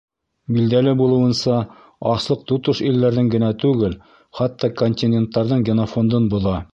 [0.53, 1.57] Билдәле булыуынса,
[2.13, 3.95] аслыҡ тотош илдәрҙең генә түгел,
[4.39, 6.57] хатта континенттарҙың генофондын боҙа.